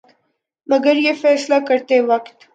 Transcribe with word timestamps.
مگر 0.67 0.95
یہ 0.95 1.13
فیصلہ 1.21 1.55
کرتے 1.67 1.99
وقت 2.05 2.43